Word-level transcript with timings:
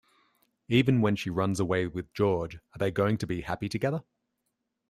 Even 0.67 1.01
when 1.01 1.15
she 1.15 1.29
runs 1.29 1.59
away 1.59 1.85
with 1.85 2.11
George, 2.11 2.55
are 2.55 2.79
they 2.79 2.89
going 2.89 3.19
to 3.19 3.27
be 3.27 3.41
happy 3.41 3.69
together? 3.69 4.01